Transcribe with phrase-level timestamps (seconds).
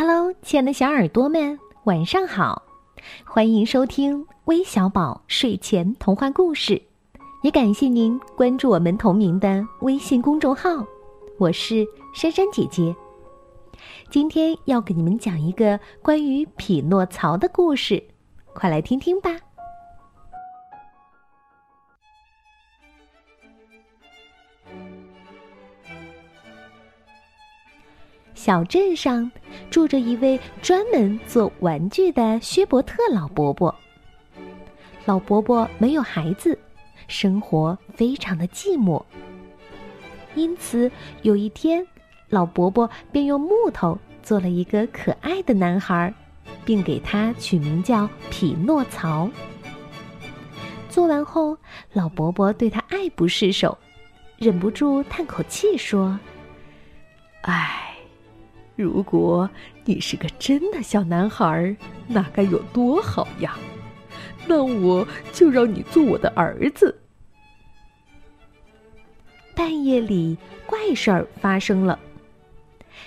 [0.00, 2.62] Hello，亲爱的小耳朵们，晚上好！
[3.24, 6.80] 欢迎收听微小宝睡前童话故事，
[7.42, 10.70] 也感谢您关注我们同名的微信公众号。
[11.36, 11.84] 我是
[12.14, 12.94] 珊珊姐姐，
[14.08, 18.00] 今天要给你们讲一个关于匹诺曹的故事，
[18.52, 19.47] 快来听听吧。
[28.48, 29.30] 小镇上
[29.70, 33.74] 住着一位专门做玩具的薛伯特老伯伯。
[35.04, 36.58] 老伯伯没有孩子，
[37.08, 39.04] 生活非常的寂寞。
[40.34, 41.86] 因此，有一天，
[42.30, 46.10] 老伯伯便用木头做了一个可爱的男孩，
[46.64, 49.28] 并给他取名叫匹诺曹。
[50.88, 51.54] 做完后，
[51.92, 53.76] 老伯伯对他爱不释手，
[54.38, 56.18] 忍不住叹口气说
[57.44, 57.84] ：“唉。”
[58.78, 59.50] 如果
[59.84, 61.76] 你是个真的小男孩，
[62.06, 63.58] 那该有多好呀！
[64.46, 66.96] 那我就让你做我的儿子。
[69.52, 71.98] 半夜里，怪事儿发生了。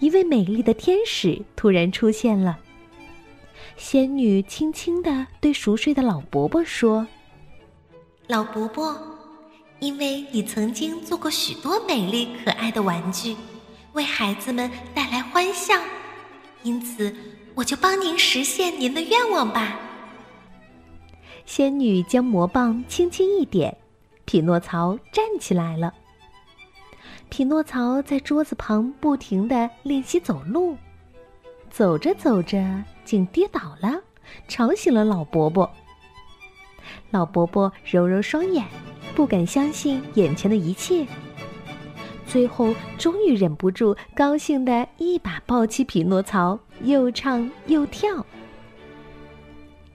[0.00, 2.58] 一位美丽的天使突然出现了。
[3.76, 7.06] 仙女轻轻的对熟睡的老伯伯说
[8.26, 9.00] ：“老伯伯，
[9.78, 13.36] 因为你曾经做过许多美丽可爱的玩具。”
[13.92, 15.74] 为孩子们带来欢笑，
[16.62, 17.12] 因此
[17.56, 19.76] 我就帮您实现您的愿望吧。
[21.44, 23.76] 仙女将魔棒轻轻一点，
[24.24, 25.92] 匹诺曹站起来了。
[27.28, 30.76] 匹诺曹在桌子旁不停的练习走路，
[31.68, 32.62] 走着走着
[33.04, 34.00] 竟跌倒了，
[34.46, 35.68] 吵醒了老伯伯。
[37.10, 38.64] 老伯伯揉揉双眼，
[39.16, 41.04] 不敢相信眼前的一切。
[42.32, 48.24] 最后，终于忍不住，高兴的一把抱起匹诺曹，又唱又跳。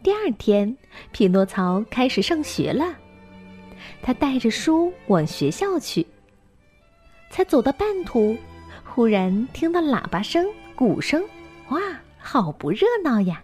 [0.04, 0.78] 第二天，
[1.12, 2.96] 匹诺曹开始上学了。
[4.04, 6.06] 他带着书往学校去。
[7.32, 8.38] 才走到半途，
[8.86, 10.46] 忽然听到喇叭声、
[10.76, 11.24] 鼓声，
[11.70, 11.80] 哇，
[12.20, 13.42] 好不热闹呀！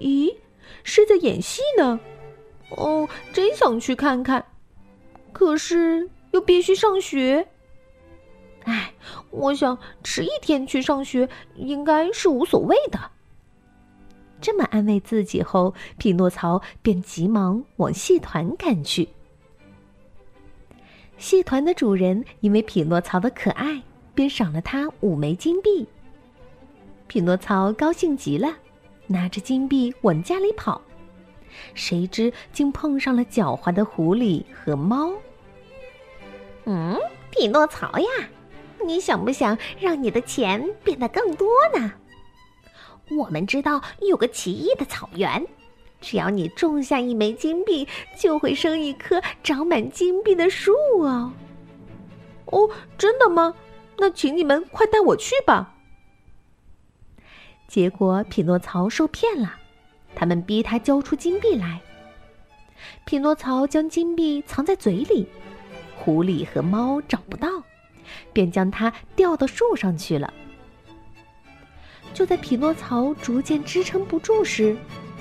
[0.00, 0.36] 咦，
[0.82, 1.98] 是在演戏呢？
[2.76, 4.44] 哦，真想去看看，
[5.32, 7.48] 可是又必须上学。
[9.34, 12.98] 我想迟一天去上学应该是无所谓的。
[14.40, 19.08] 这么安慰自己后，匹诺曹便急忙往戏团赶去。
[21.16, 23.82] 戏团的主人因为匹诺曹的可爱，
[24.14, 25.86] 便赏了他五枚金币。
[27.06, 28.54] 匹诺曹高兴极了，
[29.06, 30.80] 拿着金币往家里跑，
[31.74, 35.10] 谁知竟碰上了狡猾的狐狸和猫。
[36.64, 36.98] 嗯，
[37.30, 38.06] 匹诺曹呀！
[38.86, 41.92] 你想不想让你的钱变得更多呢？
[43.18, 45.46] 我们知道有个奇异的草原，
[46.00, 47.86] 只要你种下一枚金币，
[48.18, 51.32] 就会生一棵长满金币的树哦。
[52.46, 53.54] 哦，真的吗？
[53.98, 55.74] 那请你们快带我去吧。
[57.68, 59.54] 结果匹诺曹受骗了，
[60.14, 61.80] 他们逼他交出金币来。
[63.04, 65.26] 匹诺曹将金币藏在嘴里，
[65.96, 67.48] 狐狸和猫找不到。
[68.32, 70.32] 便将它吊到树上去了。
[72.12, 74.76] 就在匹诺曹逐渐支撑不住时，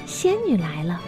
[0.05, 1.01] 仙女来了。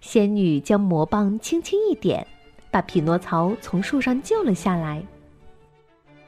[0.00, 2.26] 仙女将魔棒轻轻一点，
[2.70, 5.04] 把匹诺曹从树上救了下来。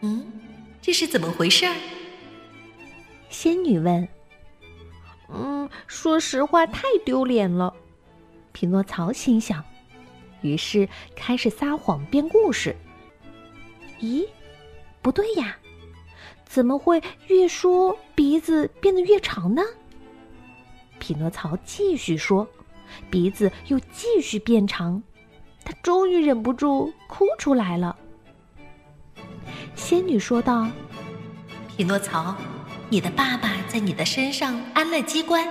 [0.01, 0.25] 嗯，
[0.81, 1.67] 这是怎么回事？
[3.29, 4.07] 仙女问。
[5.29, 7.75] 嗯，说实话，太丢脸了。
[8.53, 9.63] 匹诺曹心想，
[10.41, 12.75] 于是开始撒谎编故事。
[14.01, 14.27] 咦，
[15.03, 15.57] 不对呀，
[16.45, 19.63] 怎么会越说鼻子变得越长呢？
[20.99, 22.47] 匹诺曹继续说，
[23.11, 25.03] 鼻子又继续变长，
[25.65, 27.97] 他终于忍不住哭出来了。
[29.75, 30.69] 仙女说道
[31.77, 32.35] ：“匹诺曹，
[32.89, 35.47] 你的爸爸在你的身上安了机关，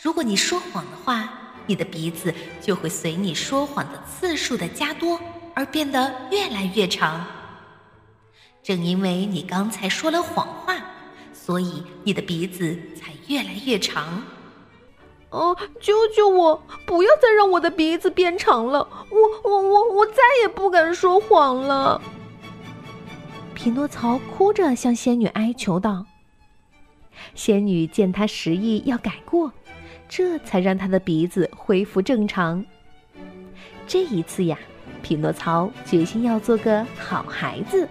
[0.00, 1.30] 如果你说谎的话，
[1.66, 5.20] 你的鼻子就会随你说谎的次数的加多
[5.54, 7.26] 而变得越来越长。”
[8.68, 10.76] 正因为你刚才说了谎话，
[11.32, 14.22] 所以你的鼻子才越来越长。
[15.30, 16.62] 哦，救救我！
[16.84, 18.86] 不要再让我的鼻子变长了！
[19.08, 21.98] 我、我、我、我再也不敢说谎了。
[23.54, 26.04] 匹诺曹哭着向仙女哀求道。
[27.34, 29.50] 仙女见他执意要改过，
[30.10, 32.62] 这才让他的鼻子恢复正常。
[33.86, 34.58] 这一次呀，
[35.02, 37.88] 匹诺曹决心要做个好孩子。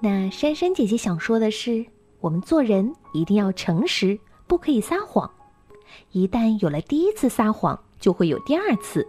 [0.00, 1.84] 那珊珊姐姐想说的是，
[2.20, 5.30] 我们做人一定要诚实，不可以撒谎。
[6.12, 9.06] 一旦有了第一次撒谎，就会有第二次，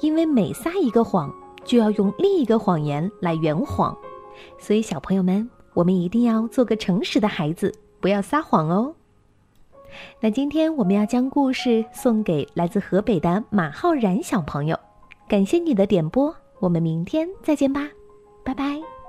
[0.00, 1.32] 因为每撒一个谎，
[1.64, 3.96] 就要用另一个谎言来圆谎。
[4.58, 8.94] 所以，小朋友们，我们一定要做个诚实的孩子，不要撒谎哦。
[10.20, 14.78] 那今天我们要将故事送给来自河北的马浩然小朋友，
[15.28, 17.88] 感谢你的点播，我们明天再见吧，
[18.42, 19.01] 拜拜。